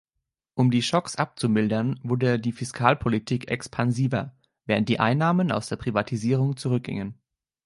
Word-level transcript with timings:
Um 0.55 0.71
die 0.71 0.81
Schocks 0.81 1.15
abzumildern 1.15 1.99
wurde 2.01 2.39
die 2.39 2.53
Fiskalpolitik 2.53 3.49
expansiver, 3.51 4.35
während 4.65 4.89
die 4.89 4.99
Einnahmen 4.99 5.51
aus 5.51 5.67
der 5.67 5.75
Privatisierung 5.75 6.57
zurückgingen. 6.57 7.21